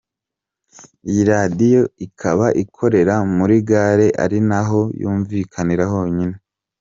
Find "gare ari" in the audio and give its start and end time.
3.69-4.39